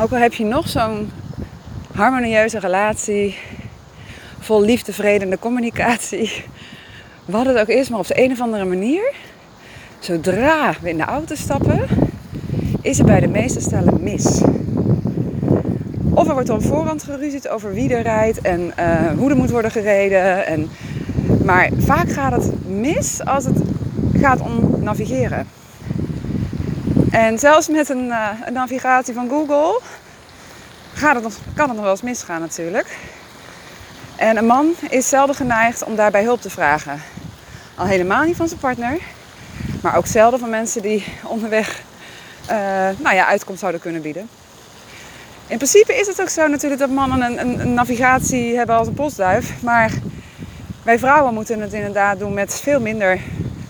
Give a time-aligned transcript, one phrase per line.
[0.00, 1.10] Ook al heb je nog zo'n
[1.94, 3.36] harmonieuze relatie,
[4.38, 6.44] vol liefde, vrede en de communicatie,
[7.24, 9.12] wat het ook is, maar op de een of andere manier,
[9.98, 11.86] zodra we in de auto stappen,
[12.82, 14.42] is het bij de meeste stellen mis.
[16.10, 19.50] Of er wordt dan voorhand geruzied over wie er rijdt en uh, hoe er moet
[19.50, 20.46] worden gereden.
[20.46, 20.68] En,
[21.44, 23.58] maar vaak gaat het mis als het
[24.20, 25.57] gaat om navigeren.
[27.10, 29.80] En zelfs met een, uh, een navigatie van Google
[30.94, 32.96] gaat het nog, kan het nog wel eens misgaan natuurlijk.
[34.16, 37.02] En een man is zelden geneigd om daarbij hulp te vragen.
[37.74, 38.98] Al helemaal niet van zijn partner,
[39.82, 41.82] maar ook zelden van mensen die onderweg
[42.50, 42.56] uh,
[42.98, 44.28] nou ja, uitkomst zouden kunnen bieden.
[45.46, 48.86] In principe is het ook zo natuurlijk dat mannen een, een, een, navigatie hebben als
[48.86, 49.62] een postduif.
[49.62, 49.92] Maar
[50.82, 53.20] wij vrouwen moeten het inderdaad doen met veel minder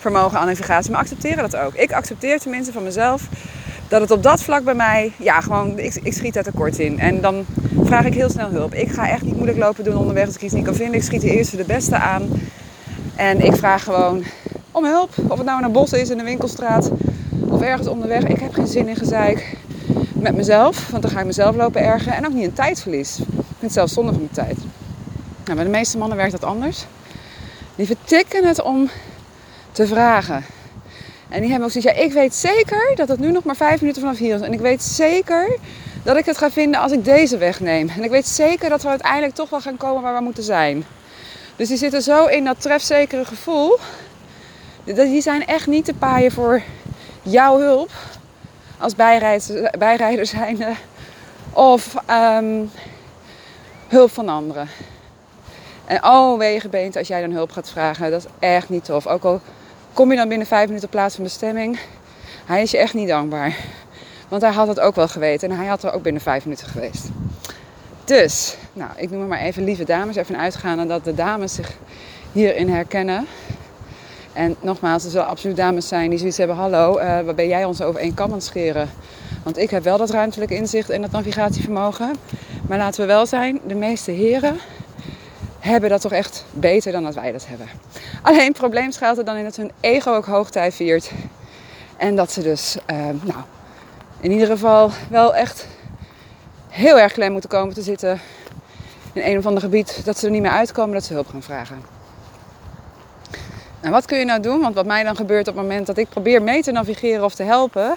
[0.00, 0.90] vermogen aan navigatie.
[0.90, 1.74] Maar accepteren dat ook.
[1.74, 3.28] Ik accepteer tenminste van mezelf
[3.88, 6.98] dat het op dat vlak bij mij, ja, gewoon, ik, ik schiet daar tekort in.
[6.98, 7.46] En dan
[7.82, 8.74] vraag ik heel snel hulp.
[8.74, 10.94] Ik ga echt niet moeilijk lopen doen onderweg als ik iets niet kan vinden.
[10.94, 12.28] Ik schiet de eerste de beste aan.
[13.16, 14.24] En ik vraag gewoon
[14.70, 15.10] om hulp.
[15.28, 16.90] Of het nou in een bos is, in een winkelstraat
[17.48, 18.22] of ergens onderweg.
[18.22, 19.56] Ik heb geen zin in gezeik
[20.12, 22.12] met mezelf, want dan ga ik mezelf lopen ergen.
[22.12, 23.18] En ook niet een tijdverlies.
[23.18, 24.56] Ik vind het zelfs zonde van tijd.
[25.44, 26.86] Nou, bij de meeste mannen werkt dat anders.
[27.76, 28.90] Die vertikken het om
[29.78, 30.44] te vragen.
[31.28, 33.80] En die hebben ook zoiets, ja, ik weet zeker dat het nu nog maar vijf
[33.80, 34.40] minuten vanaf hier is.
[34.40, 35.56] En ik weet zeker
[36.02, 37.88] dat ik het ga vinden als ik deze weg neem.
[37.88, 40.84] En ik weet zeker dat we uiteindelijk toch wel gaan komen waar we moeten zijn.
[41.56, 43.78] Dus die zitten zo in dat trefzekere gevoel.
[44.84, 46.62] Die zijn echt niet te paaien voor
[47.22, 47.90] jouw hulp
[48.78, 50.72] als bijrijder, bijrijder zijnde.
[51.52, 52.70] Of um,
[53.88, 54.68] hulp van anderen.
[55.84, 58.10] En oh, wegenbeent als jij dan hulp gaat vragen.
[58.10, 59.06] Dat is echt niet tof.
[59.06, 59.40] Ook al
[59.98, 61.78] kom je dan binnen vijf minuten op plaats van bestemming.
[62.46, 63.56] Hij is je echt niet dankbaar.
[64.28, 65.50] Want hij had het ook wel geweten.
[65.50, 67.08] En hij had er ook binnen vijf minuten geweest.
[68.04, 70.16] Dus, nou, ik noem maar even lieve dames.
[70.16, 71.76] Even uitgaande dat de dames zich
[72.32, 73.26] hierin herkennen.
[74.32, 77.64] En nogmaals, er zullen absoluut dames zijn die zoiets hebben: hallo, uh, waar ben jij
[77.64, 78.90] ons over één kam het scheren?
[79.42, 82.16] Want ik heb wel dat ruimtelijk inzicht en dat navigatievermogen.
[82.68, 84.56] Maar laten we wel zijn, de meeste heren
[85.58, 87.68] hebben dat toch echt beter dan dat wij dat hebben.
[88.22, 91.10] Alleen het probleem schuilt er dan in dat hun ego ook hoogtij viert.
[91.96, 93.42] En dat ze dus, uh, nou,
[94.20, 95.66] in ieder geval wel echt
[96.68, 98.20] heel erg klem moeten komen te zitten
[99.12, 100.04] in een of ander gebied.
[100.04, 101.82] Dat ze er niet meer uitkomen, dat ze hulp gaan vragen.
[103.80, 104.60] En wat kun je nou doen?
[104.60, 107.34] Want wat mij dan gebeurt op het moment dat ik probeer mee te navigeren of
[107.34, 107.96] te helpen,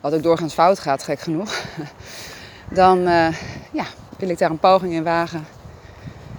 [0.00, 1.54] wat ook doorgaans fout gaat, gek genoeg,
[2.70, 3.28] dan uh,
[3.72, 3.84] ja,
[4.18, 5.46] wil ik daar een poging in wagen.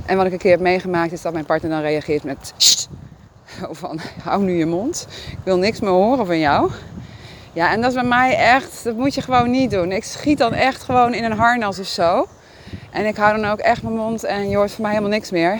[0.05, 2.53] En wat ik een keer heb meegemaakt is dat mijn partner dan reageert met
[3.71, 6.71] van hou nu je mond, ik wil niks meer horen van jou.
[7.53, 9.91] Ja, en dat is bij mij echt, dat moet je gewoon niet doen.
[9.91, 12.27] Ik schiet dan echt gewoon in een harnas of zo.
[12.91, 15.31] En ik hou dan ook echt mijn mond en je hoort van mij helemaal niks
[15.31, 15.59] meer.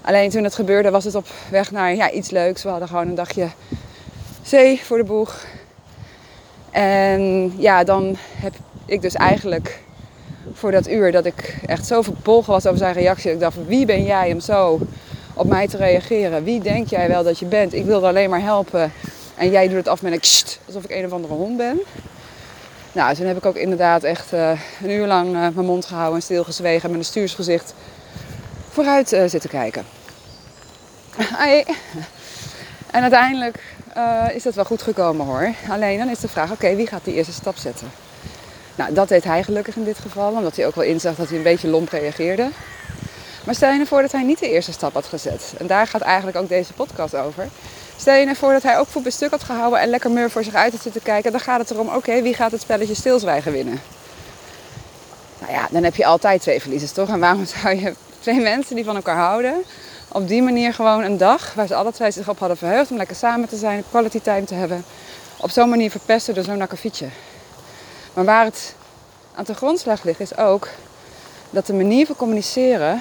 [0.00, 2.62] Alleen toen het gebeurde was het op weg naar ja, iets leuks.
[2.62, 3.48] We hadden gewoon een dagje
[4.42, 5.44] zee voor de boeg.
[6.70, 8.54] En ja, dan heb
[8.86, 9.83] ik dus eigenlijk
[10.52, 13.24] voor dat uur dat ik echt zo verbolgen was over zijn reactie.
[13.24, 14.80] Dat ik dacht, wie ben jij om zo
[15.34, 16.44] op mij te reageren?
[16.44, 17.74] Wie denk jij wel dat je bent?
[17.74, 18.92] Ik wilde alleen maar helpen.
[19.36, 21.80] En jij doet het af met een kst, alsof ik een of andere hond ben.
[22.92, 24.50] Nou, toen heb ik ook inderdaad echt uh,
[24.82, 27.74] een uur lang uh, mijn mond gehouden en stilgezwegen en met een stuursgezicht
[28.70, 29.84] vooruit uh, zitten kijken.
[32.90, 33.62] En uiteindelijk
[34.34, 35.50] is dat wel goed gekomen hoor.
[35.68, 37.90] Alleen dan is de vraag, oké, wie gaat die eerste stap zetten?
[38.76, 41.36] Nou, dat deed hij gelukkig in dit geval, omdat hij ook wel inzag dat hij
[41.36, 42.50] een beetje lomp reageerde.
[43.44, 45.54] Maar stel je nou dat hij niet de eerste stap had gezet.
[45.58, 47.48] En daar gaat eigenlijk ook deze podcast over.
[47.96, 50.44] Stel je ervoor nou dat hij ook voet stuk had gehouden en lekker mur voor
[50.44, 51.32] zich uit had zitten kijken.
[51.32, 53.80] Dan gaat het erom, oké, wie gaat het spelletje stilzwijgen winnen?
[55.38, 57.08] Nou ja, dan heb je altijd twee verliezers, toch?
[57.08, 59.64] En waarom zou je twee mensen die van elkaar houden,
[60.08, 62.96] op die manier gewoon een dag waar ze alle twee zich op hadden verheugd om
[62.96, 64.84] lekker samen te zijn, quality time te hebben,
[65.36, 67.06] op zo'n manier verpesten door zo'n akkefietje.
[68.14, 68.74] Maar waar het
[69.34, 70.68] aan de grondslag ligt is ook
[71.50, 73.00] dat de manier van communiceren,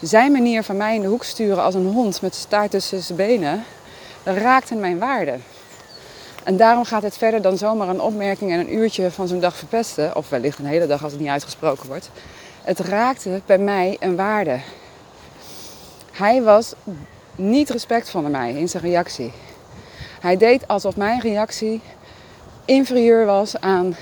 [0.00, 3.18] zijn manier van mij in de hoek sturen als een hond met staart tussen zijn
[3.18, 3.64] benen,
[4.24, 5.38] raakt in mijn waarde.
[6.44, 9.56] En daarom gaat het verder dan zomaar een opmerking en een uurtje van zo'n dag
[9.56, 12.10] verpesten, of wellicht een hele dag als het niet uitgesproken wordt.
[12.62, 14.60] Het raakte bij mij een waarde.
[16.12, 16.72] Hij was
[17.34, 19.32] niet respectvol naar mij in zijn reactie.
[20.20, 21.80] Hij deed alsof mijn reactie
[22.70, 23.96] inferieur was aan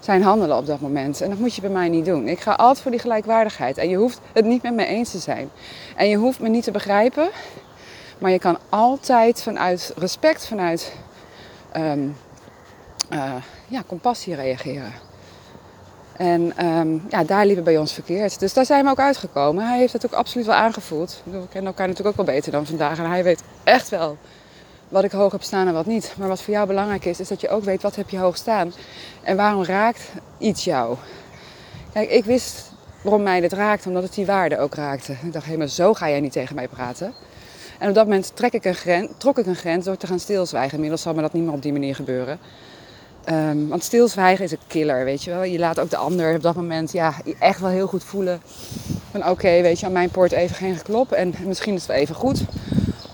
[0.00, 1.20] zijn handelen op dat moment.
[1.20, 2.28] En dat moet je bij mij niet doen.
[2.28, 3.78] Ik ga altijd voor die gelijkwaardigheid.
[3.78, 5.50] En je hoeft het niet met me eens te zijn.
[5.96, 7.28] En je hoeft me niet te begrijpen.
[8.18, 10.92] Maar je kan altijd vanuit respect, vanuit
[11.76, 12.16] um,
[13.12, 13.34] uh,
[13.68, 14.92] ja, compassie reageren.
[16.16, 18.40] En ehm, ja, daar liep het bij ons verkeerd.
[18.40, 19.66] Dus daar zijn we ook uitgekomen.
[19.66, 21.22] Hij heeft het ook absoluut wel aangevoeld.
[21.24, 22.98] We kennen elkaar natuurlijk ook wel beter dan vandaag.
[22.98, 24.16] En hij weet echt wel
[24.96, 26.14] wat ik hoog heb staan en wat niet.
[26.18, 28.36] Maar wat voor jou belangrijk is, is dat je ook weet wat heb je hoog
[28.36, 28.72] staan.
[29.22, 30.96] En waarom raakt iets jou.
[31.92, 32.72] Kijk, ik wist
[33.02, 35.12] waarom mij dit raakte, omdat het die waarde ook raakte.
[35.12, 37.14] Ik dacht, hé, maar zo ga jij niet tegen mij praten.
[37.78, 40.18] En op dat moment trek ik een grens, trok ik een grens door te gaan
[40.18, 40.74] stilzwijgen.
[40.74, 42.38] Inmiddels zal me dat niet meer op die manier gebeuren.
[43.30, 45.42] Um, want stilzwijgen is een killer, weet je wel.
[45.42, 48.40] Je laat ook de ander op dat moment ja, echt wel heel goed voelen.
[49.10, 51.12] Van oké, weet je, aan mijn poort even geen geklop.
[51.12, 52.44] En misschien is het wel even goed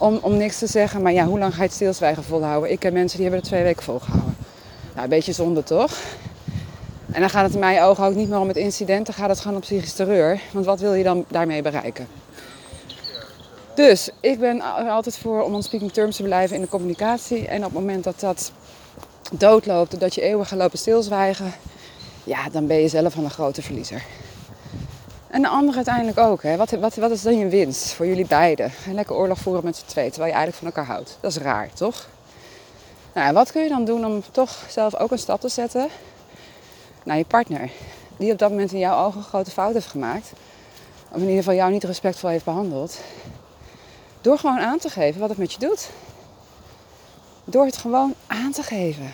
[0.02, 1.02] om, om niks te zeggen.
[1.02, 2.70] Maar ja, hoe lang ga je het stilzwijgen volhouden?
[2.70, 4.36] Ik ken mensen die hebben het twee weken volgehouden.
[4.92, 5.98] Nou, een beetje zonde toch?
[7.12, 9.06] En dan gaat het in mijn ogen ook niet meer om het incident.
[9.06, 10.40] Dan gaat het gewoon om psychisch terreur.
[10.52, 12.06] Want wat wil je dan daarmee bereiken?
[13.74, 17.48] Dus ik ben er altijd voor om on speaking terms te blijven in de communicatie.
[17.48, 18.52] En op het moment dat dat
[19.32, 21.52] doodloopt, dat je eeuwig gaat lopen stilzwijgen,
[22.24, 24.02] ja, dan ben je zelf van een grote verliezer.
[25.32, 26.42] En de andere uiteindelijk ook.
[26.42, 26.56] Hè.
[26.56, 28.72] Wat, wat, wat is dan je winst voor jullie beiden?
[28.90, 31.18] Lekker oorlog voeren met z'n twee, terwijl je eigenlijk van elkaar houdt.
[31.20, 32.08] Dat is raar, toch?
[33.14, 35.88] Nou, wat kun je dan doen om toch zelf ook een stap te zetten
[37.04, 37.70] naar je partner?
[38.16, 40.32] Die op dat moment in jouw ogen grote fout heeft gemaakt.
[41.08, 43.00] Of in ieder geval jou niet respectvol heeft behandeld.
[44.20, 45.90] Door gewoon aan te geven wat het met je doet.
[47.44, 49.12] Door het gewoon aan te geven.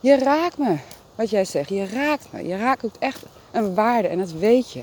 [0.00, 0.76] Je raakt me,
[1.14, 1.68] wat jij zegt.
[1.68, 2.46] Je raakt me.
[2.46, 4.82] Je raakt ook echt een waarde en dat weet je.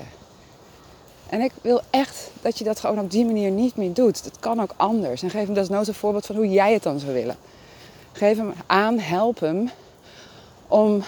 [1.28, 4.24] En ik wil echt dat je dat gewoon op die manier niet meer doet.
[4.24, 5.22] Dat kan ook anders.
[5.22, 7.36] En geef hem desnoods een voorbeeld van hoe jij het dan zou willen.
[8.12, 9.70] Geef hem aan, help hem
[10.68, 11.02] om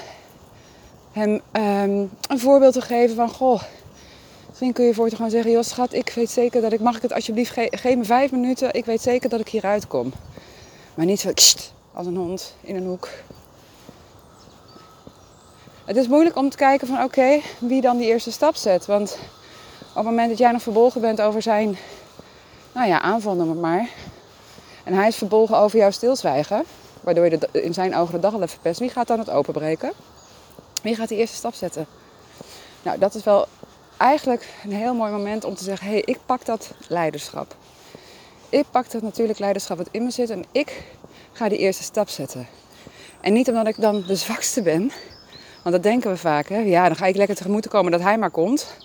[1.13, 3.31] hem ehm, een voorbeeld te geven van...
[3.31, 3.63] Goh,
[4.49, 5.51] misschien kun je voor te gewoon zeggen...
[5.51, 6.81] Joh schat, ik weet zeker dat ik...
[6.81, 7.53] Mag ik het alsjeblieft...
[7.53, 8.75] Ge geef me vijf minuten.
[8.75, 10.13] Ik weet zeker dat ik hieruit kom.
[10.95, 11.31] Maar niet zo
[11.93, 13.09] als een hond in een hoek.
[15.89, 18.87] Het is moeilijk om te kijken van oké, wie dan die eerste stap zet.
[18.87, 19.19] Want
[19.89, 21.77] op het moment dat jij nog verbolgen bent over zijn
[22.73, 23.89] nou ja, aanval, noem het maar.
[24.85, 26.65] En hij is verbolgen over jouw stilzwijgen.
[27.01, 28.79] Waardoor je in zijn ogen de dag al even verpest.
[28.79, 29.93] Wie gaat dan het openbreken?
[30.83, 31.87] Wie gaat die eerste stap zetten?
[32.83, 33.47] Nou, dat is wel
[33.97, 37.55] eigenlijk een heel mooi moment om te zeggen: hé, hey, ik pak dat leiderschap.
[38.49, 40.83] Ik pak dat natuurlijk leiderschap wat in me zit en ik
[41.33, 42.47] ga die eerste stap zetten.
[43.21, 44.93] En niet omdat ik dan de zwakste ben,
[45.63, 46.49] want dat denken we vaak.
[46.49, 46.59] Hè?
[46.59, 48.77] Ja, dan ga ik lekker tegemoet komen dat hij maar komt.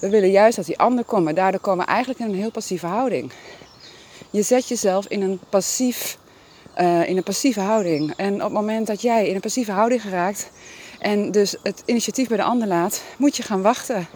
[0.00, 2.50] We willen juist dat die ander komt, maar daardoor komen we eigenlijk in een heel
[2.50, 3.32] passieve houding.
[4.30, 6.18] Je zet jezelf in een, passief,
[6.80, 8.12] uh, in een passieve houding.
[8.16, 10.50] En op het moment dat jij in een passieve houding geraakt
[10.98, 14.06] en dus het initiatief bij de ander laat, moet je gaan wachten.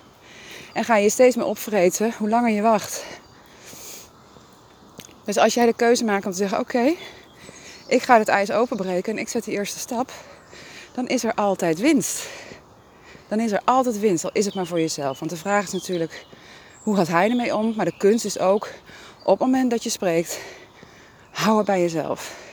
[0.73, 3.05] En ga je steeds meer opvreten hoe langer je wacht.
[5.25, 6.93] Dus als jij de keuze maakt om te zeggen: Oké,
[7.87, 10.13] ik ga het ijs openbreken en ik zet die eerste stap,
[10.97, 12.29] dan is er altijd winst.
[13.29, 15.19] Dan is er altijd winst, al is het maar voor jezelf.
[15.19, 16.27] Want de vraag is natuurlijk:
[16.83, 17.75] hoe gaat hij ermee om?
[17.77, 18.69] Maar de kunst is ook
[19.23, 20.41] op het moment dat je spreekt,
[21.31, 22.45] hou het bij jezelf.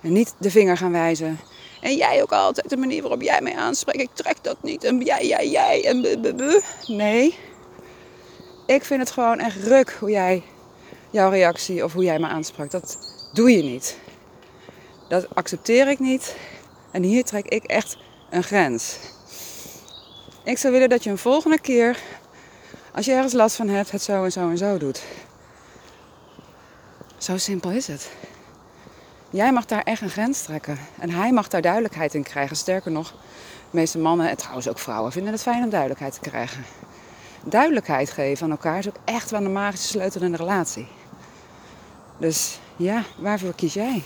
[0.00, 1.40] En niet de vinger gaan wijzen.
[1.80, 4.00] En jij ook altijd de manier waarop jij mij aanspreekt.
[4.00, 4.84] Ik trek dat niet.
[4.84, 5.84] En jij, jij, jij.
[5.84, 6.00] En
[6.86, 7.34] Nee.
[8.66, 10.42] Ik vind het gewoon echt ruk hoe jij
[11.10, 12.70] jouw reactie of hoe jij me aansprak.
[12.70, 12.98] Dat
[13.32, 13.98] doe je niet.
[15.08, 16.36] Dat accepteer ik niet.
[16.90, 17.96] En hier trek ik echt
[18.30, 18.96] een grens.
[20.44, 21.98] Ik zou willen dat je een volgende keer,
[22.92, 25.02] als je ergens last van hebt, het zo en zo en zo doet.
[27.18, 28.10] Zo simpel is het.
[29.30, 30.78] Jij mag daar echt een grens trekken.
[30.98, 32.56] En hij mag daar duidelijkheid in krijgen.
[32.56, 33.16] Sterker nog, de
[33.70, 36.64] meeste mannen en trouwens ook vrouwen vinden het fijn om duidelijkheid te krijgen.
[37.44, 40.88] Duidelijkheid geven aan elkaar is ook echt wel een magische sleutel in de relatie.
[42.18, 44.02] Dus ja, waarvoor kies jij?